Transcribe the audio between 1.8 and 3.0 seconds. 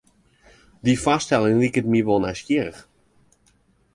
my wol nijsgjirrich.